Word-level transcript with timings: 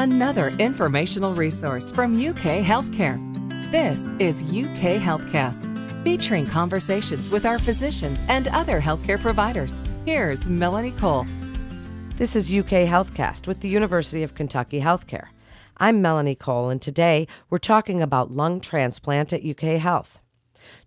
another 0.00 0.48
informational 0.58 1.34
resource 1.34 1.92
from 1.92 2.14
UK 2.14 2.64
Healthcare. 2.64 3.20
This 3.70 4.08
is 4.18 4.42
UK 4.42 4.98
Healthcast, 4.98 6.02
featuring 6.02 6.46
conversations 6.46 7.28
with 7.28 7.44
our 7.44 7.58
physicians 7.58 8.24
and 8.26 8.48
other 8.48 8.80
healthcare 8.80 9.20
providers. 9.20 9.84
Here's 10.06 10.46
Melanie 10.46 10.92
Cole. 10.92 11.26
This 12.16 12.34
is 12.34 12.48
UK 12.48 12.88
Healthcast 12.88 13.46
with 13.46 13.60
the 13.60 13.68
University 13.68 14.22
of 14.22 14.34
Kentucky 14.34 14.80
Healthcare. 14.80 15.26
I'm 15.76 16.00
Melanie 16.00 16.34
Cole, 16.34 16.70
and 16.70 16.80
today 16.80 17.26
we're 17.50 17.58
talking 17.58 18.00
about 18.00 18.30
lung 18.30 18.58
transplant 18.62 19.34
at 19.34 19.44
UK 19.44 19.78
Health. 19.78 20.18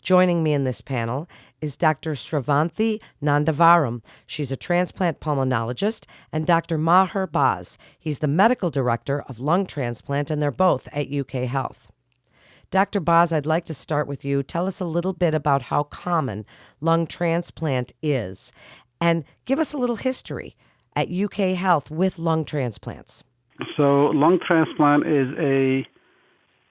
Joining 0.01 0.41
me 0.41 0.53
in 0.53 0.63
this 0.63 0.81
panel 0.81 1.29
is 1.63 1.77
Dr. 1.77 2.11
Sravanthi 2.11 3.01
Nandavaram. 3.23 4.03
She's 4.27 4.51
a 4.51 4.57
transplant 4.57 5.21
pulmonologist, 5.21 6.05
and 6.29 6.45
Dr. 6.45 6.77
Maher 6.77 7.25
Baz. 7.25 7.77
He's 7.97 8.19
the 8.19 8.27
medical 8.27 8.69
director 8.69 9.23
of 9.29 9.39
lung 9.39 9.65
transplant, 9.65 10.29
and 10.29 10.41
they're 10.41 10.51
both 10.51 10.89
at 10.91 11.09
UK 11.09 11.47
Health. 11.47 11.89
Dr. 12.69 12.99
Baz, 12.99 13.31
I'd 13.31 13.45
like 13.45 13.63
to 13.65 13.73
start 13.73 14.07
with 14.07 14.25
you. 14.25 14.43
Tell 14.43 14.67
us 14.67 14.81
a 14.81 14.85
little 14.85 15.13
bit 15.13 15.33
about 15.33 15.61
how 15.61 15.83
common 15.83 16.45
lung 16.81 17.07
transplant 17.07 17.93
is, 18.01 18.51
and 18.99 19.23
give 19.45 19.57
us 19.57 19.71
a 19.71 19.77
little 19.77 19.95
history 19.95 20.57
at 20.97 21.09
UK 21.09 21.55
Health 21.55 21.89
with 21.89 22.19
lung 22.19 22.43
transplants. 22.43 23.23
So, 23.77 24.07
lung 24.07 24.37
transplant 24.45 25.07
is 25.07 25.29
a 25.39 25.87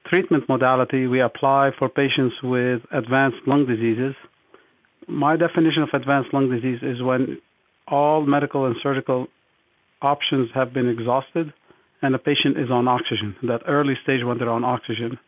treatment 0.07 0.47
modality 0.51 1.07
we 1.07 1.23
apply 1.23 1.71
for 1.79 1.89
patients 1.89 2.35
with 2.43 2.83
advanced 2.93 3.39
lung 3.47 3.65
diseases 3.65 4.15
my 5.09 5.37
definition 5.37 5.83
of 5.83 5.91
advanced 5.93 6.33
lung 6.33 6.51
disease 6.51 6.81
is 6.83 7.03
when 7.03 7.39
all 7.89 8.25
medical 8.25 8.67
and 8.67 8.77
surgical 8.83 9.27
options 10.01 10.51
have 10.55 10.73
been 10.73 10.89
exhausted 10.89 11.53
and 12.03 12.15
the 12.15 12.19
patient 12.19 12.59
is 12.59 12.71
on 12.71 12.89
oxygen, 12.89 13.37
that 13.45 13.63
early 13.67 13.95
stage 14.03 14.25
when 14.25 14.39
they're 14.39 14.51
on 14.51 14.65
oxygen, 14.65 15.19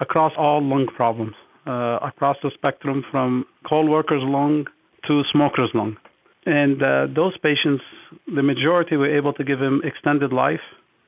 across 0.00 0.32
all 0.36 0.60
lung 0.60 0.86
problems, 0.86 1.34
uh, 1.66 1.98
across 2.02 2.36
the 2.42 2.50
spectrum 2.54 3.04
from 3.10 3.46
coal 3.68 3.88
worker's 3.88 4.22
lung 4.24 4.66
to 5.06 5.22
smoker's 5.30 5.70
lung. 5.74 5.96
And 6.44 6.82
uh, 6.82 7.06
those 7.14 7.36
patients, 7.38 7.84
the 8.26 8.42
majority, 8.42 8.96
we're 8.96 9.16
able 9.16 9.32
to 9.34 9.44
give 9.44 9.60
them 9.60 9.80
extended 9.84 10.32
life 10.32 10.60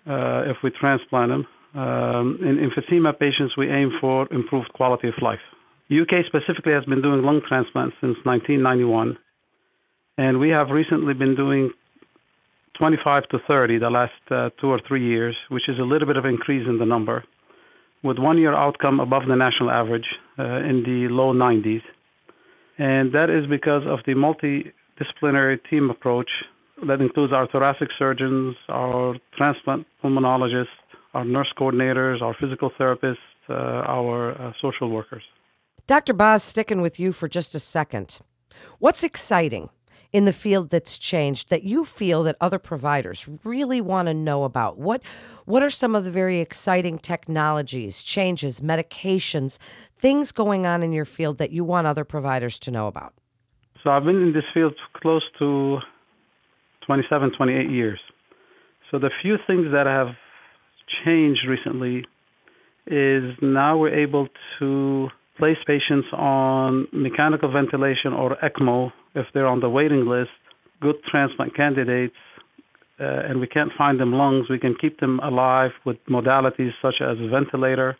uh, 0.07 0.45
if 0.47 0.59
we 0.63 0.71
transplant 0.71 1.31
them. 1.33 1.47
Um, 1.75 2.39
in 2.41 2.71
emphysema 2.71 3.19
patients, 3.19 3.57
we 3.57 3.69
aim 3.69 3.91
for 4.01 4.33
improved 4.33 4.73
quality 4.75 5.09
of 5.09 5.15
life. 5.21 5.41
UK 5.91 6.25
specifically 6.27 6.73
has 6.73 6.85
been 6.85 7.03
doing 7.03 7.23
lung 7.23 7.43
transplants 7.47 7.97
since 8.01 8.17
1991, 8.25 9.19
and 10.17 10.39
we 10.39 10.49
have 10.49 10.71
recently 10.71 11.13
been 11.13 11.35
doing 11.35 11.71
25 12.79 13.29
to 13.29 13.39
30 13.47 13.79
the 13.79 13.91
last 13.91 14.13
uh, 14.31 14.49
two 14.61 14.69
or 14.69 14.81
three 14.89 15.05
years, 15.05 15.37
which 15.51 15.69
is 15.69 15.79
a 15.79 15.83
little 15.83 16.07
bit 16.07 16.17
of 16.17 16.25
increase 16.25 16.67
in 16.67 16.79
the 16.79 16.87
number, 16.87 17.23
with 18.03 18.19
one 18.19 18.39
year 18.39 18.55
outcome 18.55 18.99
above 18.99 19.27
the 19.29 19.37
national 19.37 19.71
average 19.71 20.07
uh, 20.39 20.61
in 20.61 20.83
the 20.85 21.09
low 21.13 21.35
90s. 21.35 21.83
And 22.79 23.13
that 23.13 23.29
is 23.29 23.47
because 23.47 23.83
of 23.87 24.01
the 24.07 24.15
multidisciplinary 24.15 25.61
team 25.69 25.91
approach 25.91 26.31
that 26.87 27.01
includes 27.01 27.33
our 27.33 27.47
thoracic 27.47 27.89
surgeons, 27.99 28.57
our 28.69 29.17
transplant 29.37 29.87
pulmonologists, 30.03 30.67
our 31.13 31.25
nurse 31.25 31.53
coordinators, 31.57 32.21
our 32.23 32.35
physical 32.41 32.71
therapists, 32.71 33.17
uh, 33.49 33.53
our 33.53 34.33
uh, 34.33 34.53
social 34.61 34.89
workers. 34.89 35.23
Dr. 35.87 36.15
Baz, 36.15 36.43
sticking 36.43 36.81
with 36.81 36.99
you 36.99 37.13
for 37.13 37.29
just 37.29 37.55
a 37.55 37.61
second. 37.61 38.21
What's 38.79 39.05
exciting 39.05 39.69
in 40.15 40.25
the 40.25 40.33
field 40.33 40.71
that's 40.71 40.97
changed 40.97 41.51
that 41.51 41.63
you 41.63 41.85
feel 41.85 42.23
that 42.23 42.37
other 42.41 42.59
providers 42.59 43.29
really 43.45 43.83
want 43.83 44.07
to 44.07 44.15
know 44.15 44.45
about? 44.45 44.79
What 44.79 45.03
what 45.45 45.63
are 45.63 45.69
some 45.69 45.95
of 45.95 46.05
the 46.05 46.11
very 46.11 46.41
exciting 46.41 46.99
technologies, 46.99 48.03
changes, 48.03 48.63
medications, 48.63 49.59
things 49.99 50.33
going 50.33 50.65
on 50.65 50.83
in 50.83 50.93
your 50.93 51.05
field 51.05 51.37
that 51.37 51.51
you 51.51 51.65
want 51.65 51.87
other 51.87 52.05
providers 52.05 52.59
to 52.61 52.71
know 52.71 52.87
about? 52.87 53.13
So 53.83 53.91
I've 53.91 54.05
been 54.05 54.23
in 54.23 54.33
this 54.33 54.45
field 54.55 54.75
close 54.95 55.25
to 55.39 55.81
27, 56.87 57.33
28 57.37 57.71
years. 57.71 58.01
So 58.91 58.99
the 58.99 59.11
few 59.21 59.37
things 59.47 59.67
that 59.73 59.87
have 59.87 60.15
changed 61.05 61.47
recently 61.47 62.07
is 62.87 63.37
now 63.43 63.77
we're 63.77 63.95
able 63.95 64.29
to 64.59 65.11
place 65.37 65.59
patients 65.67 66.09
on 66.13 66.87
mechanical 66.93 67.51
ventilation 67.51 68.13
or 68.13 68.37
ECMO 68.37 68.93
if 69.15 69.27
they're 69.33 69.47
on 69.47 69.61
the 69.61 69.69
waiting 69.69 70.07
list, 70.07 70.31
good 70.81 70.97
transplant 71.05 71.55
candidates, 71.55 72.17
uh, 73.01 73.05
and 73.05 73.41
we 73.41 73.47
can't 73.47 73.73
find 73.73 73.99
them 73.99 74.13
lungs, 74.13 74.49
we 74.49 74.59
can 74.59 74.75
keep 74.75 75.01
them 75.01 75.19
alive 75.21 75.73
with 75.85 75.97
modalities 76.07 76.73
such 76.81 77.01
as 77.01 77.19
ventilator 77.31 77.97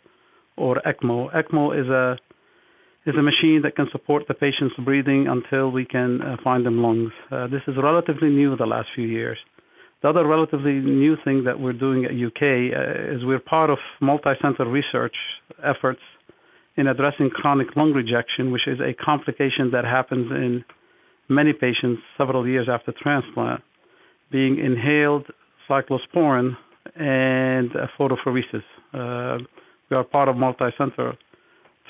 or 0.55 0.81
ECMO. 0.85 1.33
ECMO 1.33 1.77
is 1.77 1.89
a 1.89 2.17
is 3.05 3.15
a 3.15 3.21
machine 3.21 3.61
that 3.61 3.75
can 3.75 3.87
support 3.91 4.27
the 4.27 4.33
patient's 4.33 4.75
breathing 4.77 5.27
until 5.27 5.69
we 5.69 5.85
can 5.85 6.21
uh, 6.23 6.37
find 6.43 6.65
them 6.65 6.81
lungs. 6.81 7.11
Uh, 7.29 7.45
this 7.45 7.61
is 7.67 7.75
relatively 7.77 8.29
new 8.29 8.55
the 8.55 8.65
last 8.65 8.89
few 8.95 9.05
years. 9.05 9.37
The 10.01 10.09
other 10.09 10.25
relatively 10.25 10.73
new 10.73 11.15
thing 11.23 11.43
that 11.43 11.59
we're 11.59 11.73
doing 11.73 12.05
at 12.05 12.11
UK 12.11 12.41
uh, 12.41 13.13
is 13.13 13.23
we're 13.23 13.39
part 13.39 13.69
of 13.69 13.77
multi-center 14.01 14.65
research 14.65 15.15
efforts 15.63 16.01
in 16.77 16.87
addressing 16.87 17.29
chronic 17.29 17.75
lung 17.75 17.93
rejection, 17.93 18.51
which 18.51 18.67
is 18.67 18.79
a 18.79 18.93
complication 18.93 19.71
that 19.71 19.85
happens 19.85 20.29
in 20.31 20.63
many 21.29 21.53
patients 21.53 22.01
several 22.17 22.47
years 22.47 22.67
after 22.69 22.91
transplant, 22.91 23.61
being 24.31 24.59
inhaled 24.59 25.25
cyclosporin 25.69 26.57
and 26.95 27.71
photopheresis. 27.97 28.63
Uh, 28.93 29.39
we 29.89 29.97
are 29.97 30.03
part 30.03 30.27
of 30.27 30.35
multi-center 30.35 31.17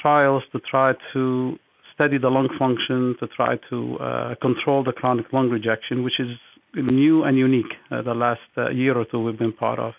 trials 0.01 0.43
to 0.51 0.59
try 0.59 0.93
to 1.13 1.57
study 1.93 2.17
the 2.17 2.29
lung 2.29 2.49
function, 2.59 3.15
to 3.19 3.27
try 3.27 3.57
to 3.69 3.97
uh, 3.99 4.35
control 4.41 4.83
the 4.83 4.91
chronic 4.91 5.31
lung 5.31 5.49
rejection, 5.49 6.03
which 6.03 6.19
is 6.19 6.29
new 6.75 7.23
and 7.23 7.37
unique 7.37 7.73
uh, 7.91 8.01
the 8.01 8.13
last 8.13 8.41
uh, 8.57 8.69
year 8.69 8.97
or 8.97 9.05
two 9.05 9.19
we've 9.19 9.39
been 9.39 9.53
part 9.53 9.79
of. 9.79 9.93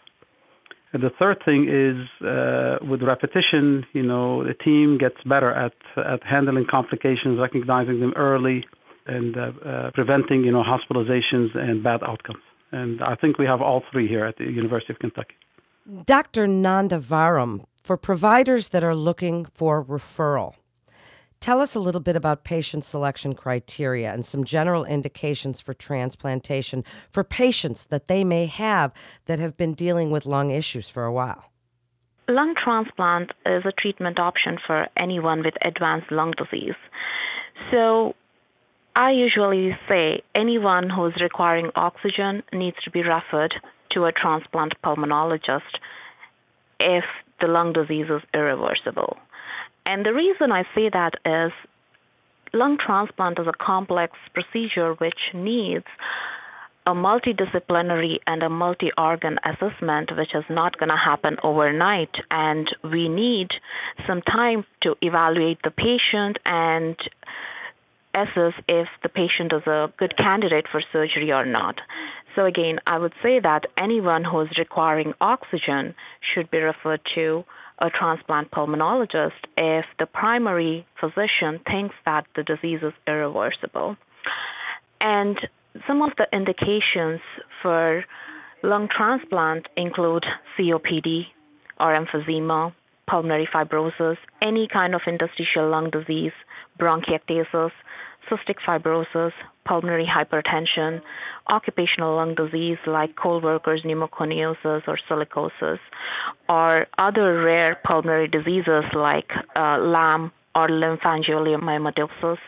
And 0.96 1.04
the 1.04 1.10
third 1.10 1.42
thing 1.44 1.68
is 1.68 1.98
uh, 2.26 2.78
with 2.82 3.02
repetition, 3.02 3.84
you 3.92 4.02
know, 4.02 4.42
the 4.42 4.54
team 4.54 4.96
gets 4.96 5.22
better 5.26 5.50
at 5.52 5.74
at 6.12 6.22
handling 6.22 6.64
complications, 6.64 7.38
recognizing 7.38 8.00
them 8.00 8.14
early, 8.16 8.64
and 9.04 9.36
uh, 9.36 9.42
uh, 9.42 9.90
preventing, 9.90 10.42
you 10.42 10.52
know, 10.52 10.62
hospitalizations 10.62 11.54
and 11.54 11.82
bad 11.82 12.02
outcomes. 12.02 12.44
And 12.72 13.02
I 13.02 13.14
think 13.14 13.36
we 13.36 13.44
have 13.44 13.60
all 13.60 13.82
three 13.92 14.08
here 14.08 14.24
at 14.24 14.38
the 14.38 14.44
University 14.44 14.94
of 14.94 14.98
Kentucky. 14.98 15.36
Dr. 16.06 16.46
Nandavaram, 16.46 17.66
for 17.82 17.98
providers 17.98 18.70
that 18.70 18.82
are 18.82 18.96
looking 18.96 19.44
for 19.52 19.84
referral, 19.84 20.54
Tell 21.40 21.60
us 21.60 21.74
a 21.74 21.80
little 21.80 22.00
bit 22.00 22.16
about 22.16 22.44
patient 22.44 22.84
selection 22.84 23.34
criteria 23.34 24.12
and 24.12 24.24
some 24.24 24.44
general 24.44 24.84
indications 24.84 25.60
for 25.60 25.74
transplantation 25.74 26.84
for 27.10 27.22
patients 27.22 27.86
that 27.86 28.08
they 28.08 28.24
may 28.24 28.46
have 28.46 28.92
that 29.26 29.38
have 29.38 29.56
been 29.56 29.74
dealing 29.74 30.10
with 30.10 30.26
lung 30.26 30.50
issues 30.50 30.88
for 30.88 31.04
a 31.04 31.12
while. 31.12 31.44
Lung 32.28 32.54
transplant 32.56 33.30
is 33.44 33.64
a 33.64 33.72
treatment 33.72 34.18
option 34.18 34.58
for 34.66 34.88
anyone 34.96 35.44
with 35.44 35.54
advanced 35.62 36.10
lung 36.10 36.32
disease. 36.36 36.74
So, 37.70 38.14
I 38.96 39.12
usually 39.12 39.78
say 39.88 40.22
anyone 40.34 40.90
who 40.90 41.06
is 41.06 41.20
requiring 41.20 41.70
oxygen 41.76 42.42
needs 42.52 42.78
to 42.84 42.90
be 42.90 43.02
referred 43.02 43.54
to 43.92 44.06
a 44.06 44.12
transplant 44.12 44.74
pulmonologist 44.82 45.78
if 46.80 47.04
the 47.40 47.46
lung 47.46 47.72
disease 47.72 48.06
is 48.08 48.22
irreversible. 48.34 49.18
And 49.86 50.04
the 50.04 50.12
reason 50.12 50.52
I 50.52 50.64
say 50.74 50.90
that 50.90 51.14
is 51.24 51.52
lung 52.52 52.76
transplant 52.76 53.38
is 53.38 53.46
a 53.46 53.52
complex 53.52 54.18
procedure 54.34 54.94
which 54.94 55.32
needs 55.32 55.86
a 56.86 56.94
multidisciplinary 56.94 58.18
and 58.26 58.42
a 58.42 58.48
multi 58.48 58.90
organ 58.96 59.38
assessment, 59.44 60.16
which 60.16 60.34
is 60.34 60.44
not 60.48 60.78
going 60.78 60.88
to 60.88 60.96
happen 60.96 61.36
overnight. 61.42 62.14
And 62.30 62.68
we 62.84 63.08
need 63.08 63.50
some 64.06 64.22
time 64.22 64.64
to 64.82 64.96
evaluate 65.02 65.58
the 65.62 65.70
patient 65.70 66.38
and 66.44 66.96
assess 68.14 68.54
if 68.68 68.88
the 69.02 69.08
patient 69.08 69.52
is 69.52 69.66
a 69.66 69.92
good 69.98 70.16
candidate 70.16 70.66
for 70.70 70.82
surgery 70.92 71.32
or 71.32 71.44
not. 71.44 71.80
So, 72.34 72.44
again, 72.44 72.80
I 72.86 72.98
would 72.98 73.14
say 73.22 73.40
that 73.40 73.66
anyone 73.76 74.24
who 74.24 74.40
is 74.42 74.58
requiring 74.58 75.14
oxygen 75.20 75.94
should 76.20 76.50
be 76.50 76.58
referred 76.58 77.00
to 77.14 77.44
a 77.78 77.90
transplant 77.90 78.50
pulmonologist 78.50 79.32
if 79.56 79.84
the 79.98 80.06
primary 80.06 80.86
physician 80.98 81.60
thinks 81.70 81.94
that 82.04 82.26
the 82.34 82.42
disease 82.42 82.80
is 82.82 82.92
irreversible. 83.06 83.96
And 85.00 85.38
some 85.86 86.00
of 86.02 86.12
the 86.16 86.26
indications 86.32 87.20
for 87.62 88.04
lung 88.62 88.88
transplant 88.88 89.66
include 89.76 90.24
COPD 90.58 91.26
or 91.78 91.94
emphysema, 91.94 92.72
pulmonary 93.08 93.48
fibrosis, 93.52 94.16
any 94.40 94.68
kind 94.68 94.94
of 94.94 95.02
interstitial 95.06 95.68
lung 95.68 95.90
disease, 95.90 96.32
bronchiectasis, 96.80 97.70
cystic 98.30 98.56
fibrosis, 98.66 99.32
pulmonary 99.64 100.06
hypertension, 100.06 101.00
occupational 101.48 102.16
lung 102.16 102.34
disease 102.34 102.78
like 102.86 103.16
coal 103.16 103.40
workers 103.40 103.82
pneumoconiosis 103.82 104.82
or 104.86 104.98
silicosis, 105.08 105.78
or 106.48 106.86
other 106.98 107.42
rare 107.42 107.78
pulmonary 107.84 108.28
diseases 108.28 108.84
like 108.94 109.30
uh, 109.54 109.78
LAM 109.78 110.32
or 110.54 110.68
lymphangioliomyomatosis, 110.68 112.38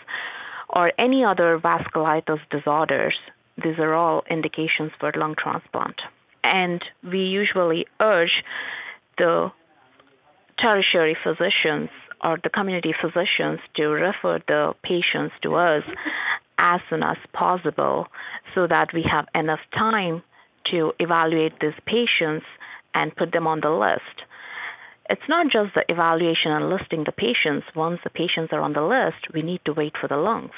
or 0.70 0.92
any 0.98 1.24
other 1.24 1.58
vasculitis 1.58 2.40
disorders. 2.50 3.16
These 3.62 3.78
are 3.78 3.94
all 3.94 4.24
indications 4.30 4.92
for 4.98 5.12
lung 5.16 5.34
transplant. 5.36 6.00
And 6.44 6.82
we 7.02 7.20
usually 7.20 7.86
urge 8.00 8.44
the 9.18 9.50
tertiary 10.60 11.16
physicians 11.22 11.90
or 12.22 12.38
the 12.42 12.50
community 12.50 12.94
physicians 13.00 13.60
to 13.76 13.86
refer 13.88 14.40
the 14.46 14.74
patients 14.82 15.34
to 15.42 15.54
us 15.54 15.84
as 16.58 16.80
soon 16.90 17.02
as 17.02 17.16
possible 17.32 18.06
so 18.54 18.66
that 18.66 18.92
we 18.92 19.02
have 19.02 19.26
enough 19.34 19.60
time 19.72 20.22
to 20.70 20.92
evaluate 20.98 21.58
these 21.60 21.78
patients 21.86 22.44
and 22.94 23.14
put 23.16 23.32
them 23.32 23.46
on 23.46 23.60
the 23.60 23.70
list. 23.70 24.24
It's 25.10 25.28
not 25.28 25.50
just 25.50 25.74
the 25.74 25.84
evaluation 25.88 26.52
and 26.52 26.68
listing 26.68 27.04
the 27.04 27.12
patients. 27.12 27.66
Once 27.74 28.00
the 28.04 28.10
patients 28.10 28.52
are 28.52 28.60
on 28.60 28.74
the 28.74 28.82
list, 28.82 29.32
we 29.32 29.40
need 29.40 29.60
to 29.64 29.72
wait 29.72 29.94
for 29.98 30.06
the 30.06 30.16
lungs. 30.16 30.50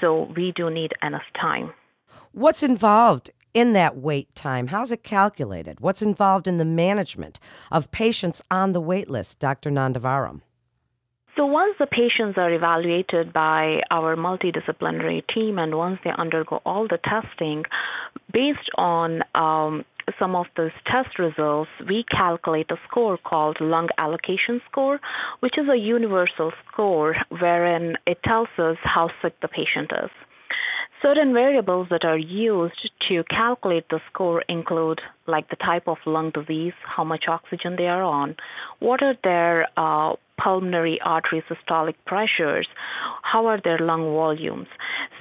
So 0.00 0.30
we 0.36 0.52
do 0.54 0.68
need 0.68 0.92
enough 1.02 1.22
time. 1.40 1.72
What's 2.32 2.62
involved 2.62 3.30
in 3.54 3.72
that 3.72 3.96
wait 3.96 4.34
time? 4.34 4.66
How's 4.66 4.92
it 4.92 5.02
calculated? 5.02 5.80
What's 5.80 6.02
involved 6.02 6.46
in 6.46 6.58
the 6.58 6.66
management 6.66 7.40
of 7.72 7.90
patients 7.90 8.42
on 8.50 8.72
the 8.72 8.80
wait 8.80 9.08
list, 9.08 9.38
Dr. 9.38 9.70
Nandavaram? 9.70 10.42
So 11.38 11.46
once 11.46 11.76
the 11.78 11.86
patients 11.86 12.36
are 12.36 12.52
evaluated 12.52 13.32
by 13.32 13.82
our 13.92 14.16
multidisciplinary 14.16 15.22
team 15.32 15.56
and 15.60 15.72
once 15.76 16.00
they 16.02 16.10
undergo 16.18 16.60
all 16.66 16.88
the 16.88 16.98
testing, 16.98 17.62
based 18.32 18.68
on 18.74 19.22
um, 19.36 19.84
some 20.18 20.34
of 20.34 20.46
those 20.56 20.72
test 20.84 21.16
results, 21.16 21.70
we 21.88 22.04
calculate 22.10 22.72
a 22.72 22.76
score 22.88 23.18
called 23.18 23.58
lung 23.60 23.88
allocation 23.98 24.60
score, 24.68 24.98
which 25.38 25.56
is 25.56 25.68
a 25.72 25.76
universal 25.76 26.50
score 26.66 27.14
wherein 27.28 27.96
it 28.04 28.20
tells 28.24 28.48
us 28.58 28.76
how 28.82 29.08
sick 29.22 29.34
the 29.40 29.46
patient 29.46 29.92
is. 30.02 30.10
Certain 31.00 31.32
variables 31.32 31.86
that 31.90 32.04
are 32.04 32.18
used 32.18 32.90
to 33.08 33.22
calculate 33.30 33.88
the 33.90 34.00
score 34.10 34.42
include 34.48 35.00
like 35.28 35.48
the 35.50 35.56
type 35.64 35.86
of 35.86 35.98
lung 36.04 36.32
disease, 36.32 36.72
how 36.84 37.04
much 37.04 37.26
oxygen 37.28 37.76
they 37.76 37.86
are 37.86 38.02
on, 38.02 38.34
what 38.80 39.00
are 39.04 39.14
their 39.22 39.68
uh, 39.76 40.16
pulmonary 40.42 40.98
artery 41.04 41.42
systolic 41.50 41.94
pressures, 42.06 42.68
how 43.22 43.46
are 43.46 43.60
their 43.62 43.78
lung 43.78 44.04
volumes. 44.04 44.68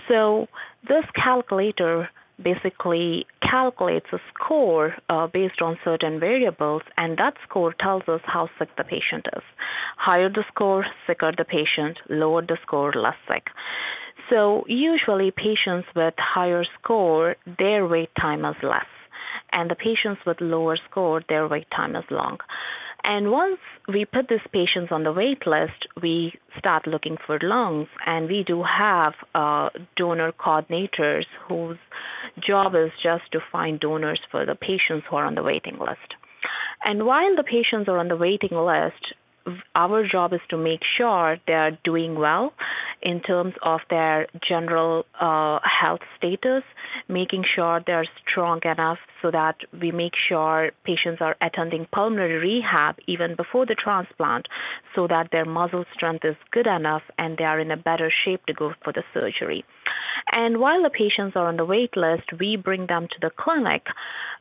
So 0.08 0.48
this 0.88 1.06
calculator 1.16 2.10
basically 2.42 3.26
calculates 3.42 4.06
a 4.14 4.20
score 4.34 4.96
uh, 5.10 5.28
based 5.28 5.62
on 5.62 5.78
certain 5.84 6.20
variables, 6.20 6.84
and 6.98 7.18
that 7.18 7.34
score 7.48 7.74
tells 7.80 8.04
us 8.08 8.22
how 8.26 8.48
sick 8.60 8.70
the 8.78 8.84
patient 8.84 9.26
is. 9.36 9.44
Higher 9.98 10.30
the 10.30 10.44
score, 10.54 10.86
sicker 11.08 11.32
the 11.36 11.46
patient, 11.46 11.98
lower 12.10 12.42
the 12.42 12.58
score, 12.62 12.94
less 12.94 13.16
sick. 13.28 13.48
So 14.30 14.66
usually 14.68 15.32
patients 15.32 15.88
with 15.96 16.14
higher 16.18 16.64
score, 16.80 17.38
their 17.58 17.88
wait 17.88 18.10
time 18.20 18.46
is 18.46 18.56
less. 18.62 18.86
And 19.52 19.72
the 19.72 19.76
patients 19.76 20.22
with 20.26 20.42
lower 20.42 20.78
score, 20.90 21.24
their 21.30 21.48
wait 21.48 21.68
time 21.72 21.96
is 21.96 22.04
long. 22.12 22.38
And 23.10 23.32
once 23.32 23.60
we 23.88 24.04
put 24.04 24.28
these 24.28 24.46
patients 24.52 24.92
on 24.92 25.04
the 25.04 25.14
wait 25.14 25.48
list, 25.48 25.88
we 26.02 26.34
start 26.60 26.86
looking 26.86 27.16
for 27.26 27.40
lungs, 27.42 27.88
and 28.06 28.28
we 28.28 28.44
do 28.46 28.64
have 28.64 29.14
uh, 29.34 29.70
donor 29.96 30.34
coordinators 30.34 31.24
whose 31.48 31.78
job 32.46 32.76
is 32.76 32.92
just 33.02 33.24
to 33.32 33.40
find 33.50 33.80
donors 33.80 34.20
for 34.30 34.46
the 34.46 34.56
patients 34.56 35.06
who 35.10 35.16
are 35.16 35.26
on 35.26 35.36
the 35.36 35.42
waiting 35.42 35.80
list. 35.80 36.16
And 36.84 37.06
while 37.06 37.34
the 37.38 37.46
patients 37.46 37.88
are 37.88 37.98
on 37.98 38.10
the 38.10 38.18
waiting 38.18 38.58
list, 38.58 39.14
our 39.76 40.08
job 40.08 40.34
is 40.34 40.40
to 40.50 40.58
make 40.58 40.82
sure 40.98 41.38
they 41.48 41.54
are 41.54 41.72
doing 41.84 42.16
well 42.16 42.54
in 43.02 43.22
terms 43.22 43.54
of 43.62 43.82
their 43.90 44.28
general 44.48 45.06
uh, 45.20 45.60
health 45.64 46.02
status, 46.18 46.64
making 47.08 47.44
sure 47.56 47.82
they're 47.86 48.08
strong 48.30 48.60
enough 48.64 48.98
so 49.22 49.32
that 49.32 49.56
we 49.80 49.92
make 49.92 50.14
sure 50.28 50.72
patients 50.84 51.22
are 51.22 51.36
attending 51.42 51.88
pulmonary 51.94 52.38
rehab 52.38 52.96
even 53.08 53.36
before 53.36 53.66
the 53.66 53.76
transplant 53.76 54.48
so 54.96 55.08
that 55.08 55.30
their 55.32 55.46
muscle 55.46 55.86
strength 55.94 56.26
is 56.26 56.36
good 56.52 56.68
enough 56.68 57.04
and 57.18 57.38
they 57.38 57.44
are 57.44 57.60
in 57.60 57.72
a 57.72 57.78
better 57.78 58.12
shape 58.26 58.46
to 58.46 58.54
go 58.54 58.74
for 58.84 58.92
the 58.94 59.04
surgery. 59.14 59.64
And 60.32 60.60
while 60.60 60.84
the 60.84 60.90
patients 60.90 61.36
are 61.36 61.48
on 61.48 61.58
the 61.58 61.66
wait 61.66 61.96
list, 61.96 62.24
we 62.40 62.56
bring 62.56 62.88
them 62.88 63.08
to 63.08 63.16
the 63.22 63.30
clinic 63.30 63.86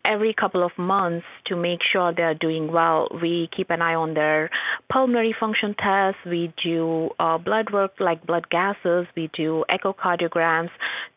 every 0.05 0.33
couple 0.33 0.63
of 0.63 0.71
months 0.79 1.27
to 1.47 1.57
make 1.57 1.81
sure 1.83 2.13
they're 2.13 2.35
doing 2.35 2.73
well. 2.73 3.09
We 3.21 3.49
keep 3.55 3.71
an 3.71 3.83
eye 3.83 3.95
on 3.95 4.15
their 4.15 4.51
pulmonary 4.91 5.35
function 5.39 5.75
tests. 5.75 6.21
We 6.25 6.53
do 6.63 7.11
uh, 7.19 7.39
blood 7.39 7.73
work 7.73 7.95
like 7.99 8.27
blood 8.27 8.49
gases. 8.49 9.07
We 9.17 9.31
do 9.35 9.65
echocardiograms 9.71 10.71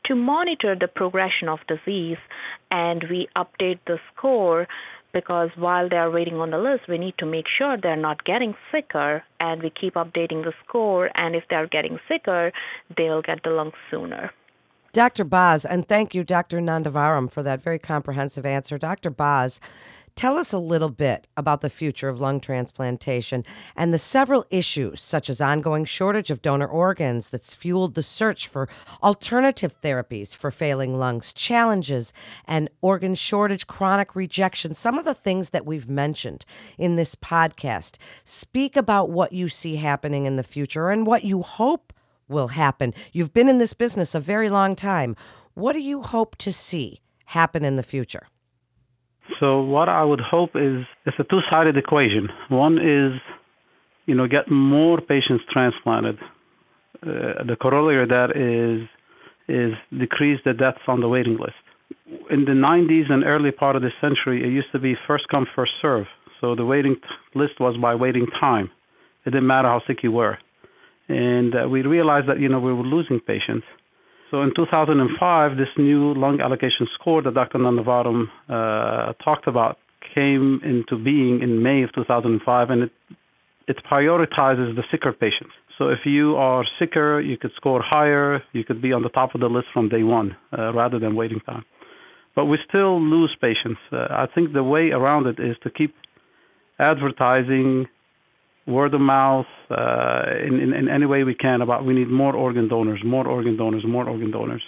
to 0.05 0.15
monitor 0.15 0.75
the 0.75 0.87
progression 0.87 1.49
of 1.49 1.59
disease. 1.67 2.17
And 2.71 3.03
we 3.09 3.27
update 3.35 3.79
the 3.85 3.99
score 4.13 4.67
because 5.13 5.49
while 5.55 5.89
they're 5.89 6.11
waiting 6.11 6.35
on 6.35 6.51
the 6.51 6.57
list, 6.57 6.87
we 6.87 6.97
need 6.97 7.17
to 7.17 7.25
make 7.25 7.45
sure 7.47 7.77
they're 7.77 7.95
not 7.95 8.23
getting 8.25 8.55
sicker 8.71 9.23
and 9.39 9.63
we 9.63 9.69
keep 9.69 9.95
updating 9.95 10.43
the 10.43 10.53
score. 10.63 11.09
And 11.15 11.35
if 11.35 11.43
they're 11.49 11.67
getting 11.67 11.99
sicker, 12.07 12.51
they'll 12.95 13.21
get 13.21 13.43
the 13.43 13.49
lungs 13.49 13.73
sooner. 13.89 14.31
Dr. 14.91 15.23
Baz, 15.23 15.65
and 15.65 15.87
thank 15.87 16.15
you, 16.15 16.23
Dr. 16.23 16.59
Nandavaram, 16.59 17.31
for 17.31 17.43
that 17.43 17.61
very 17.61 17.77
comprehensive 17.77 18.43
answer. 18.43 18.79
Dr. 18.79 19.11
Baz, 19.11 19.59
tell 20.19 20.37
us 20.37 20.51
a 20.51 20.59
little 20.59 20.89
bit 20.89 21.27
about 21.37 21.61
the 21.61 21.69
future 21.69 22.09
of 22.09 22.19
lung 22.19 22.41
transplantation 22.41 23.41
and 23.73 23.93
the 23.93 23.97
several 23.97 24.45
issues, 24.49 25.01
such 25.01 25.29
as 25.29 25.39
ongoing 25.39 25.85
shortage 25.85 26.29
of 26.29 26.41
donor 26.41 26.67
organs 26.67 27.29
that's 27.29 27.55
fueled 27.55 27.95
the 27.95 28.03
search 28.03 28.45
for 28.45 28.67
alternative 29.01 29.79
therapies 29.81 30.35
for 30.35 30.51
failing 30.51 30.99
lungs, 30.99 31.31
challenges 31.31 32.11
and 32.43 32.69
organ 32.81 33.15
shortage, 33.15 33.65
chronic 33.65 34.13
rejection, 34.13 34.73
some 34.73 34.97
of 34.97 35.05
the 35.05 35.13
things 35.13 35.51
that 35.51 35.65
we've 35.65 35.87
mentioned 35.87 36.43
in 36.77 36.97
this 36.97 37.15
podcast. 37.15 37.95
Speak 38.25 38.75
about 38.75 39.09
what 39.09 39.31
you 39.31 39.47
see 39.47 39.77
happening 39.77 40.25
in 40.25 40.35
the 40.35 40.43
future 40.43 40.89
and 40.89 41.07
what 41.07 41.23
you 41.23 41.43
hope 41.43 41.93
will 42.27 42.49
happen. 42.49 42.93
You've 43.13 43.31
been 43.31 43.47
in 43.47 43.59
this 43.59 43.73
business 43.73 44.13
a 44.13 44.19
very 44.19 44.49
long 44.49 44.75
time. 44.75 45.15
What 45.53 45.71
do 45.71 45.79
you 45.79 46.01
hope 46.01 46.35
to 46.39 46.51
see 46.51 46.99
happen 47.23 47.63
in 47.63 47.77
the 47.77 47.83
future? 47.83 48.27
So 49.39 49.61
what 49.61 49.89
I 49.89 50.03
would 50.03 50.19
hope 50.19 50.51
is 50.55 50.85
it's 51.05 51.17
a 51.19 51.23
two-sided 51.23 51.77
equation. 51.77 52.29
One 52.49 52.77
is, 52.77 53.19
you 54.05 54.15
know, 54.15 54.27
get 54.27 54.49
more 54.49 54.99
patients 54.99 55.43
transplanted. 55.49 56.19
Uh, 57.01 57.43
the 57.45 57.55
corollary 57.59 58.03
of 58.03 58.09
that 58.09 58.35
is 58.35 58.87
is 59.47 59.73
decrease 59.97 60.39
the 60.45 60.53
deaths 60.53 60.81
on 60.87 60.99
the 60.99 61.07
waiting 61.07 61.37
list. 61.37 61.55
In 62.29 62.45
the 62.45 62.51
90s 62.51 63.11
and 63.11 63.23
early 63.23 63.51
part 63.51 63.75
of 63.75 63.81
the 63.81 63.91
century, 63.99 64.43
it 64.43 64.49
used 64.49 64.71
to 64.73 64.79
be 64.79 64.95
first 65.07 65.27
come 65.29 65.47
first 65.55 65.71
serve. 65.81 66.05
So 66.39 66.53
the 66.53 66.65
waiting 66.65 66.97
list 67.33 67.59
was 67.59 67.75
by 67.77 67.95
waiting 67.95 68.27
time. 68.39 68.69
It 69.25 69.31
didn't 69.31 69.47
matter 69.47 69.67
how 69.67 69.81
sick 69.87 70.03
you 70.03 70.11
were 70.11 70.37
and 71.09 71.55
uh, 71.55 71.67
we 71.67 71.81
realized 71.81 72.29
that 72.29 72.39
you 72.39 72.47
know 72.47 72.59
we 72.59 72.71
were 72.71 72.83
losing 72.83 73.19
patients. 73.19 73.65
So 74.31 74.41
in 74.43 74.53
2005, 74.55 75.57
this 75.57 75.69
new 75.77 76.13
lung 76.13 76.39
allocation 76.39 76.87
score 76.93 77.21
that 77.23 77.33
Dr. 77.33 77.57
Nandavaram 77.57 78.27
uh, 78.47 79.13
talked 79.23 79.47
about 79.47 79.79
came 80.13 80.61
into 80.63 81.03
being 81.03 81.41
in 81.41 81.63
May 81.63 81.83
of 81.83 81.93
2005, 81.93 82.69
and 82.69 82.83
it 82.83 82.91
it 83.67 83.77
prioritizes 83.85 84.75
the 84.75 84.83
sicker 84.89 85.13
patients. 85.13 85.53
So 85.77 85.89
if 85.89 85.99
you 86.03 86.35
are 86.35 86.65
sicker, 86.79 87.21
you 87.21 87.37
could 87.37 87.51
score 87.55 87.81
higher. 87.83 88.43
You 88.51 88.63
could 88.63 88.81
be 88.81 88.91
on 88.91 89.03
the 89.03 89.09
top 89.09 89.35
of 89.35 89.41
the 89.41 89.47
list 89.47 89.67
from 89.71 89.89
day 89.89 90.01
one 90.01 90.35
uh, 90.57 90.73
rather 90.73 90.97
than 90.97 91.15
waiting 91.15 91.39
time. 91.41 91.63
But 92.35 92.45
we 92.45 92.57
still 92.67 92.99
lose 92.99 93.35
patients. 93.39 93.79
Uh, 93.91 94.07
I 94.09 94.27
think 94.33 94.53
the 94.53 94.63
way 94.63 94.89
around 94.89 95.27
it 95.27 95.39
is 95.39 95.55
to 95.63 95.69
keep 95.69 95.93
advertising 96.79 97.87
word 98.69 98.93
of 98.93 99.01
mouth, 99.01 99.47
uh, 99.69 100.23
in, 100.45 100.59
in, 100.59 100.73
in 100.73 100.87
any 100.87 101.05
way 101.05 101.23
we 101.23 101.35
can 101.35 101.61
about 101.61 101.85
we 101.85 101.93
need 101.93 102.09
more 102.09 102.33
organ 102.33 102.67
donors, 102.67 103.01
more 103.03 103.27
organ 103.27 103.57
donors, 103.57 103.83
more 103.85 104.07
organ 104.07 104.31
donors. 104.31 104.61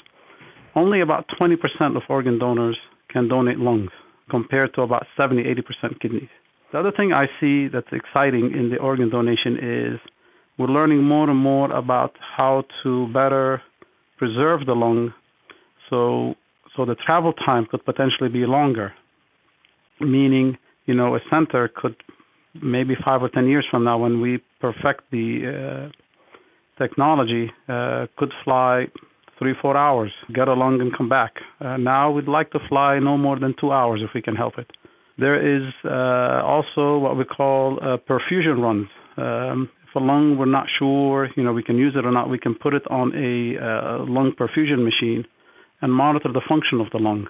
Only 0.76 1.02
about 1.02 1.28
20% 1.40 1.96
of 1.96 2.04
organ 2.10 2.40
donors 2.40 2.78
can 3.10 3.28
donate 3.28 3.60
lungs 3.60 3.92
compared 4.30 4.74
to 4.76 4.82
about 4.82 5.06
70, 5.18 5.44
80% 5.44 6.00
kidneys. 6.00 6.30
The 6.72 6.80
other 6.80 6.92
thing 6.92 7.14
I 7.14 7.28
see 7.40 7.68
that's 7.68 7.92
exciting 7.92 8.54
in 8.54 8.70
the 8.70 8.78
organ 8.78 9.10
donation 9.10 9.58
is 9.62 10.00
we're 10.58 10.68
learning 10.68 11.04
more 11.04 11.30
and 11.30 11.40
more 11.40 11.72
about 11.72 12.16
how 12.38 12.64
to 12.84 13.08
better 13.08 13.62
preserve 14.18 14.66
the 14.66 14.76
lung 14.76 15.14
so 15.90 16.36
so 16.76 16.86
the 16.86 16.96
travel 16.96 17.34
time 17.34 17.66
could 17.66 17.84
potentially 17.84 18.30
be 18.30 18.46
longer 18.46 18.94
meaning 20.00 20.58
you 20.86 20.94
know 20.94 21.16
a 21.16 21.20
center 21.32 21.68
could 21.68 21.96
maybe 22.62 22.96
five 23.04 23.22
or 23.22 23.30
ten 23.30 23.48
years 23.48 23.66
from 23.70 23.84
now, 23.84 23.98
when 23.98 24.22
we 24.22 24.42
perfect 24.60 25.10
the 25.12 25.90
uh, 25.92 26.82
technology, 26.82 27.52
uh, 27.68 28.08
could 28.18 28.34
fly 28.44 28.88
three, 29.38 29.54
four 29.62 29.76
hours, 29.76 30.12
get 30.34 30.48
a 30.48 30.54
lung 30.54 30.82
and 30.82 30.96
come 30.96 31.10
back. 31.10 31.34
Uh, 31.60 31.78
now 31.78 32.12
we'd 32.12 32.28
like 32.28 32.52
to 32.52 32.60
fly 32.70 33.00
no 33.00 33.18
more 33.18 33.40
than 33.40 33.56
two 33.60 33.72
hours 33.72 34.02
if 34.04 34.12
we 34.14 34.22
can 34.22 34.36
help 34.36 34.58
it. 34.58 34.70
There 35.18 35.40
is 35.58 35.74
also 35.86 36.98
what 36.98 37.18
we 37.18 37.26
call 37.26 37.78
perfusion 38.10 38.62
runs. 38.62 38.88
Um, 39.18 39.70
if 39.88 39.96
a 39.96 40.00
lung 40.00 40.38
we're 40.38 40.46
not 40.46 40.68
sure, 40.80 41.30
you 41.36 41.44
know, 41.44 41.54
we 41.54 41.64
can 41.64 41.78
use 41.78 41.94
it 41.96 42.06
or 42.06 42.12
not, 42.12 42.30
we 42.30 42.40
can 42.40 42.56
put 42.56 42.74
it 42.74 42.84
on 42.90 43.14
a 43.16 44.04
lung 44.06 44.32
perfusion 44.40 44.84
machine 44.84 45.26
and 45.82 45.92
monitor 45.92 46.32
the 46.32 46.42
function 46.48 46.80
of 46.80 46.90
the 46.92 46.98
lung 47.00 47.28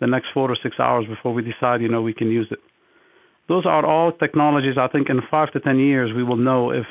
the 0.00 0.06
next 0.06 0.28
four 0.34 0.50
or 0.50 0.56
six 0.62 0.76
hours 0.78 1.06
before 1.06 1.32
we 1.32 1.42
decide, 1.42 1.80
you 1.80 1.88
know, 1.88 2.02
we 2.02 2.12
can 2.12 2.30
use 2.30 2.48
it. 2.50 2.58
Those 3.48 3.66
are 3.66 3.84
all 3.84 4.12
technologies. 4.12 4.76
I 4.78 4.88
think 4.88 5.10
in 5.10 5.20
five 5.30 5.52
to 5.52 5.60
ten 5.60 5.78
years 5.78 6.12
we 6.14 6.22
will 6.22 6.36
know 6.36 6.70
if 6.70 6.86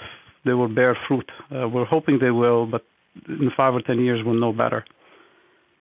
they 0.46 0.54
will 0.54 0.68
bear 0.68 0.98
fruit. 1.08 1.30
Uh, 1.54 1.68
we're 1.68 1.86
hoping 1.86 2.20
they 2.20 2.32
will, 2.32 2.66
but 2.66 2.86
in 3.28 3.52
five 3.56 3.74
or 3.74 3.82
ten 3.82 4.00
years 4.00 4.22
we'll 4.26 4.40
know 4.40 4.54
better. 4.54 4.86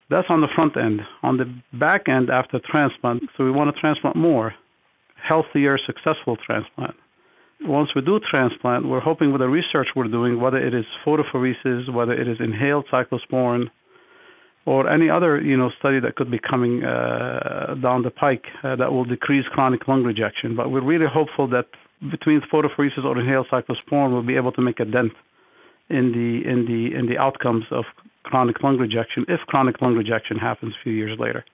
That's 0.09 0.27
on 0.29 0.41
the 0.41 0.47
front 0.55 0.77
end. 0.77 1.01
On 1.23 1.37
the 1.37 1.53
back 1.77 2.07
end, 2.07 2.29
after 2.29 2.59
transplant, 2.59 3.23
so 3.35 3.43
we 3.43 3.51
want 3.51 3.73
to 3.73 3.79
transplant 3.79 4.15
more, 4.15 4.53
healthier, 5.21 5.77
successful 5.85 6.37
transplant. 6.45 6.95
Once 7.61 7.89
we 7.95 8.01
do 8.01 8.19
transplant, 8.19 8.87
we're 8.87 8.99
hoping 8.99 9.31
with 9.31 9.41
the 9.41 9.49
research 9.49 9.87
we're 9.95 10.07
doing, 10.07 10.39
whether 10.39 10.57
it 10.57 10.73
is 10.73 10.85
photopheresis, 11.05 11.91
whether 11.91 12.13
it 12.13 12.27
is 12.27 12.37
inhaled 12.39 12.85
cyclosporin, 12.91 13.69
or 14.67 14.89
any 14.89 15.09
other 15.09 15.41
you 15.41 15.55
know 15.55 15.71
study 15.79 15.99
that 16.01 16.15
could 16.17 16.29
be 16.29 16.37
coming 16.37 16.83
uh, 16.83 17.73
down 17.81 18.03
the 18.03 18.11
pike 18.11 18.45
uh, 18.63 18.75
that 18.75 18.91
will 18.91 19.05
decrease 19.05 19.45
chronic 19.53 19.87
lung 19.87 20.03
rejection. 20.03 20.55
But 20.55 20.71
we're 20.71 20.83
really 20.83 21.07
hopeful 21.07 21.47
that 21.47 21.67
between 22.11 22.41
photopheresis 22.41 23.03
or 23.05 23.17
inhaled 23.17 23.47
cyclosporin, 23.47 24.11
we'll 24.11 24.21
be 24.33 24.35
able 24.35 24.51
to 24.51 24.61
make 24.61 24.79
a 24.81 24.85
dent 24.85 25.13
in 25.89 26.11
the 26.11 26.47
in 26.47 26.65
the 26.65 26.93
in 26.93 27.07
the 27.07 27.17
outcomes 27.17 27.63
of 27.71 27.85
chronic 28.23 28.61
lung 28.61 28.77
rejection 28.77 29.25
if 29.29 29.39
chronic 29.47 29.81
lung 29.81 29.95
rejection 29.95 30.37
happens 30.37 30.73
a 30.73 30.83
few 30.83 30.93
years 30.93 31.17
later, 31.17 31.45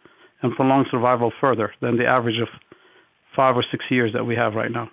and 0.42 0.56
prolong 0.56 0.86
survival 0.90 1.32
further 1.40 1.72
than 1.82 1.98
the 1.98 2.06
average 2.06 2.40
of 2.42 2.50
five 3.36 3.56
or 3.56 3.64
six 3.70 3.86
years 3.92 4.12
that 4.14 4.26
we 4.26 4.36
have 4.36 4.56
right 4.56 4.72
now. 4.72 4.90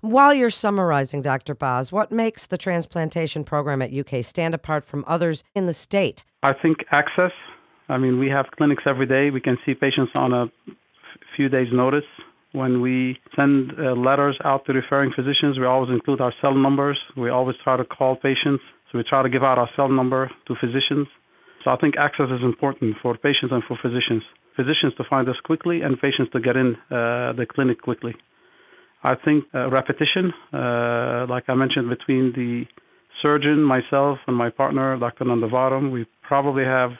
While 0.00 0.34
you're 0.34 0.50
summarizing, 0.50 1.22
Dr. 1.22 1.54
Baz, 1.54 1.90
what 1.90 2.12
makes 2.12 2.46
the 2.46 2.58
transplantation 2.58 3.44
program 3.44 3.80
at 3.80 3.92
UK 3.92 4.24
stand 4.24 4.54
apart 4.54 4.84
from 4.84 5.04
others 5.06 5.42
in 5.54 5.66
the 5.66 5.72
state? 5.72 6.24
I 6.50 6.52
think 6.52 6.84
access. 6.92 7.32
I 7.88 7.96
mean, 7.98 8.20
we 8.20 8.28
have 8.28 8.46
clinics 8.56 8.84
every 8.86 9.06
day. 9.06 9.30
We 9.30 9.40
can 9.40 9.58
see 9.64 9.74
patients 9.74 10.12
on 10.14 10.32
a 10.32 10.44
few 11.34 11.48
days' 11.48 11.72
notice. 11.72 12.08
When 12.52 12.80
we 12.80 13.18
send 13.34 13.72
uh, 13.72 13.94
letters 14.08 14.36
out 14.44 14.64
to 14.66 14.72
referring 14.72 15.10
physicians, 15.18 15.58
we 15.58 15.66
always 15.66 15.90
include 15.90 16.20
our 16.20 16.32
cell 16.40 16.54
numbers. 16.54 16.98
We 17.16 17.30
always 17.30 17.56
try 17.64 17.76
to 17.76 17.84
call 17.84 18.14
patients. 18.14 18.62
So 18.88 18.98
we 18.98 19.02
try 19.02 19.22
to 19.24 19.28
give 19.28 19.42
out 19.42 19.58
our 19.58 19.68
cell 19.74 19.88
number 19.88 20.30
to 20.46 20.54
physicians. 20.54 21.08
So 21.64 21.72
I 21.72 21.76
think 21.80 21.96
access 21.96 22.30
is 22.30 22.42
important 22.52 22.96
for 23.02 23.16
patients 23.16 23.50
and 23.50 23.64
for 23.64 23.76
physicians. 23.84 24.22
Physicians 24.54 24.94
to 24.98 25.04
find 25.04 25.28
us 25.28 25.40
quickly 25.40 25.82
and 25.82 26.00
patients 26.00 26.30
to 26.30 26.38
get 26.38 26.56
in 26.56 26.76
uh, 26.76 27.32
the 27.32 27.46
clinic 27.54 27.82
quickly. 27.82 28.14
I 29.02 29.16
think 29.16 29.46
uh, 29.52 29.68
repetition, 29.68 30.32
uh, 30.52 31.26
like 31.28 31.46
I 31.48 31.54
mentioned, 31.54 31.88
between 31.88 32.24
the 32.38 32.66
surgeon, 33.22 33.62
myself, 33.62 34.18
and 34.26 34.36
my 34.36 34.50
partner, 34.50 34.98
Dr. 34.98 35.24
Nandavaram, 35.24 35.90
we 35.90 36.06
probably 36.22 36.64
have 36.64 36.92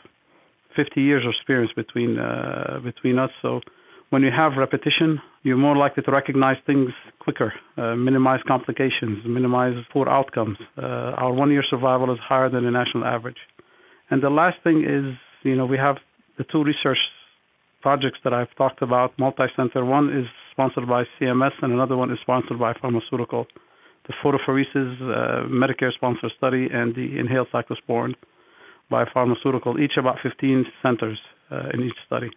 50 0.75 1.01
years 1.01 1.25
of 1.25 1.31
experience 1.31 1.73
between 1.75 2.19
uh, 2.19 2.81
between 2.85 3.19
us. 3.19 3.31
So 3.43 3.61
when 4.11 4.23
you 4.23 4.31
have 4.31 4.57
repetition, 4.57 5.21
you're 5.43 5.57
more 5.57 5.77
likely 5.77 6.03
to 6.05 6.11
recognize 6.11 6.59
things 6.67 6.91
quicker, 7.19 7.53
uh, 7.77 7.97
minimize 7.97 8.41
complications, 8.47 9.25
minimize 9.27 9.77
poor 9.93 10.09
outcomes. 10.09 10.59
Uh, 10.77 11.23
our 11.23 11.33
one-year 11.33 11.65
survival 11.69 12.13
is 12.13 12.19
higher 12.21 12.49
than 12.49 12.65
the 12.65 12.71
national 12.71 13.05
average. 13.05 13.39
And 14.11 14.23
the 14.23 14.31
last 14.31 14.59
thing 14.63 14.85
is, 14.85 15.17
you 15.43 15.57
know, 15.57 15.67
we 15.67 15.79
have 15.79 15.97
the 16.39 16.45
two 16.45 16.63
research 16.63 16.99
projects 17.81 18.19
that 18.25 18.33
I've 18.33 18.55
talked 18.57 18.83
about, 18.83 19.19
multi-center. 19.19 19.85
One 19.85 20.17
is 20.17 20.27
sponsored 20.53 20.89
by 20.89 21.05
CMS, 21.19 21.53
and 21.63 21.73
another 21.73 21.97
one 21.97 22.11
is 22.13 22.19
sponsored 22.21 22.59
by 22.59 22.73
pharmaceutical. 22.75 23.47
The 24.07 24.15
photopheresis 24.23 25.01
uh, 25.01 25.49
Medicare 25.49 25.93
sponsored 25.93 26.33
study 26.37 26.69
and 26.73 26.95
the 26.95 27.19
inhaled 27.19 27.49
cyclosporin 27.53 28.15
by 28.89 29.05
pharmaceutical, 29.13 29.81
each 29.81 29.97
about 29.97 30.19
15 30.23 30.65
centers 30.83 31.19
uh, 31.51 31.71
in 31.75 31.83
each 31.83 31.97
study. 32.07 32.31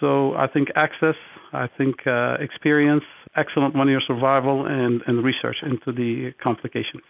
So 0.00 0.34
I 0.34 0.46
think 0.46 0.68
access, 0.76 1.16
I 1.52 1.66
think 1.66 2.06
uh, 2.06 2.36
experience, 2.40 3.04
excellent 3.36 3.76
one-year 3.76 4.00
survival, 4.06 4.66
and, 4.66 5.02
and 5.06 5.22
research 5.22 5.58
into 5.62 5.92
the 5.92 6.32
complications. 6.42 7.02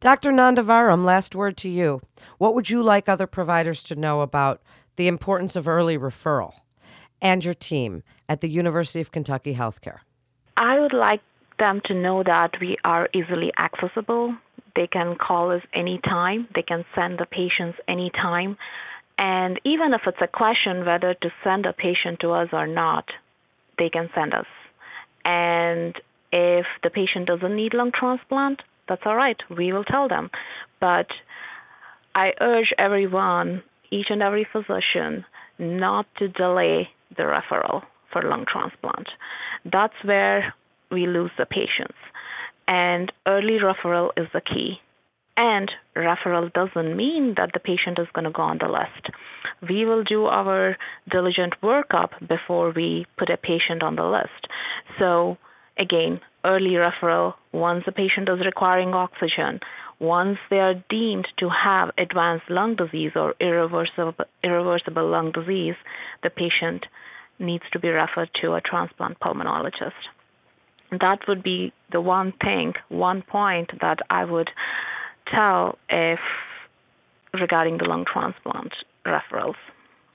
Dr. 0.00 0.30
Nandavaram, 0.30 1.04
last 1.04 1.34
word 1.34 1.56
to 1.58 1.68
you. 1.68 2.00
What 2.38 2.54
would 2.54 2.70
you 2.70 2.82
like 2.82 3.08
other 3.08 3.26
providers 3.26 3.82
to 3.84 3.94
know 3.94 4.22
about 4.22 4.62
the 4.96 5.08
importance 5.08 5.56
of 5.56 5.68
early 5.68 5.98
referral 5.98 6.54
and 7.20 7.44
your 7.44 7.54
team 7.54 8.02
at 8.28 8.40
the 8.40 8.48
University 8.48 9.00
of 9.00 9.10
Kentucky 9.10 9.54
Healthcare? 9.54 9.98
I 10.56 10.80
would 10.80 10.92
like 10.94 11.20
them 11.58 11.80
to 11.86 11.94
know 11.94 12.22
that 12.22 12.52
we 12.60 12.76
are 12.84 13.08
easily 13.12 13.52
accessible. 13.58 14.34
They 14.74 14.86
can 14.86 15.16
call 15.16 15.50
us 15.50 15.62
anytime, 15.72 16.48
they 16.54 16.62
can 16.62 16.84
send 16.94 17.18
the 17.18 17.26
patients 17.26 17.78
anytime. 17.88 18.56
And 19.18 19.58
even 19.64 19.94
if 19.94 20.02
it's 20.06 20.20
a 20.20 20.26
question 20.26 20.84
whether 20.84 21.14
to 21.14 21.32
send 21.42 21.64
a 21.64 21.72
patient 21.72 22.20
to 22.20 22.32
us 22.32 22.48
or 22.52 22.66
not, 22.66 23.08
they 23.78 23.88
can 23.88 24.10
send 24.14 24.34
us. 24.34 24.46
And 25.24 25.96
if 26.32 26.66
the 26.82 26.90
patient 26.90 27.26
doesn't 27.26 27.56
need 27.56 27.72
lung 27.72 27.92
transplant, 27.92 28.60
that's 28.88 29.02
all 29.06 29.16
right. 29.16 29.40
We 29.48 29.72
will 29.72 29.84
tell 29.84 30.08
them. 30.08 30.30
But 30.80 31.08
I 32.14 32.34
urge 32.40 32.72
everyone, 32.78 33.62
each 33.90 34.06
and 34.10 34.22
every 34.22 34.46
physician, 34.50 35.24
not 35.58 36.06
to 36.18 36.28
delay 36.28 36.90
the 37.16 37.22
referral 37.22 37.82
for 38.12 38.22
lung 38.22 38.44
transplant. 38.46 39.08
That's 39.64 39.94
where 40.04 40.54
we 40.90 41.06
lose 41.06 41.30
the 41.38 41.46
patients. 41.46 41.98
And 42.68 43.12
early 43.26 43.58
referral 43.58 44.10
is 44.16 44.28
the 44.32 44.40
key. 44.40 44.80
And 45.36 45.70
referral 45.94 46.52
doesn't 46.52 46.96
mean 46.96 47.34
that 47.36 47.50
the 47.52 47.60
patient 47.60 47.98
is 47.98 48.08
going 48.14 48.24
to 48.24 48.30
go 48.30 48.42
on 48.42 48.58
the 48.58 48.68
list. 48.68 49.10
We 49.68 49.84
will 49.84 50.02
do 50.02 50.26
our 50.26 50.76
diligent 51.10 51.54
workup 51.62 52.26
before 52.26 52.70
we 52.70 53.06
put 53.18 53.30
a 53.30 53.36
patient 53.36 53.82
on 53.82 53.96
the 53.96 54.04
list. 54.04 54.46
So, 54.98 55.36
again, 55.76 56.20
early 56.44 56.72
referral 56.72 57.34
once 57.52 57.84
a 57.86 57.92
patient 57.92 58.28
is 58.30 58.40
requiring 58.44 58.94
oxygen, 58.94 59.60
once 59.98 60.38
they 60.50 60.58
are 60.58 60.82
deemed 60.90 61.26
to 61.38 61.48
have 61.48 61.90
advanced 61.98 62.48
lung 62.50 62.76
disease 62.76 63.12
or 63.14 63.34
irreversible, 63.40 64.14
irreversible 64.42 65.08
lung 65.08 65.32
disease, 65.32 65.74
the 66.22 66.30
patient 66.30 66.86
needs 67.38 67.64
to 67.72 67.78
be 67.78 67.88
referred 67.88 68.30
to 68.40 68.54
a 68.54 68.60
transplant 68.60 69.18
pulmonologist. 69.20 69.92
That 70.90 71.20
would 71.28 71.42
be 71.42 71.72
the 71.92 72.00
one 72.00 72.32
thing, 72.42 72.74
one 72.88 73.22
point 73.22 73.70
that 73.80 73.98
I 74.10 74.24
would 74.24 74.50
tell 75.26 75.78
if 75.88 76.20
regarding 77.34 77.78
the 77.78 77.84
lung 77.84 78.04
transplant 78.10 78.72
referrals. 79.04 79.56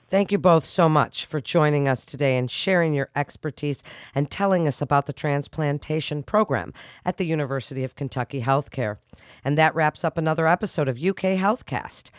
Thank 0.08 0.30
you 0.30 0.36
both 0.36 0.66
so 0.66 0.90
much 0.90 1.24
for 1.24 1.40
joining 1.40 1.88
us 1.88 2.04
today 2.04 2.36
and 2.36 2.50
sharing 2.50 2.92
your 2.92 3.08
expertise 3.16 3.82
and 4.14 4.30
telling 4.30 4.68
us 4.68 4.82
about 4.82 5.06
the 5.06 5.12
transplantation 5.14 6.22
program 6.22 6.74
at 7.02 7.16
the 7.16 7.24
University 7.24 7.82
of 7.82 7.96
Kentucky 7.96 8.42
Healthcare. 8.42 8.98
And 9.42 9.56
that 9.56 9.74
wraps 9.74 10.04
up 10.04 10.18
another 10.18 10.46
episode 10.46 10.86
of 10.86 11.02
UK 11.02 11.38
Healthcast. 11.38 12.10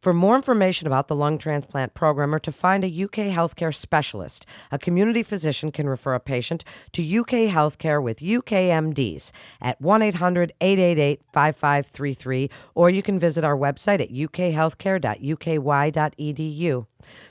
For 0.00 0.12
more 0.14 0.34
information 0.34 0.86
about 0.86 1.08
the 1.08 1.14
lung 1.14 1.36
transplant 1.36 1.92
program 1.92 2.34
or 2.34 2.38
to 2.38 2.50
find 2.50 2.82
a 2.82 3.04
UK 3.04 3.28
healthcare 3.28 3.74
specialist, 3.74 4.46
a 4.72 4.78
community 4.78 5.22
physician 5.22 5.70
can 5.70 5.86
refer 5.86 6.14
a 6.14 6.20
patient 6.20 6.64
to 6.92 7.02
UK 7.02 7.52
Healthcare 7.52 8.02
with 8.02 8.20
UKMDs 8.20 9.30
at 9.60 9.78
1 9.78 10.00
800 10.00 10.54
888 10.58 11.20
5533, 11.30 12.48
or 12.74 12.88
you 12.88 13.02
can 13.02 13.18
visit 13.18 13.44
our 13.44 13.58
website 13.58 14.00
at 14.00 14.10
ukhealthcare.uky.edu. 14.10 16.86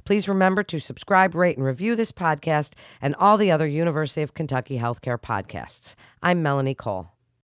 Please 0.05 0.29
remember 0.29 0.61
to 0.61 0.77
subscribe, 0.77 1.33
rate, 1.33 1.57
and 1.57 1.65
review 1.65 1.95
this 1.95 2.11
podcast 2.11 2.75
and 3.01 3.15
all 3.15 3.37
the 3.37 3.49
other 3.49 3.65
University 3.65 4.21
of 4.21 4.35
Kentucky 4.35 4.77
Healthcare 4.77 5.19
podcasts. 5.19 5.95
I'm 6.21 6.43
Melanie 6.43 6.75
Cole. 6.75 7.13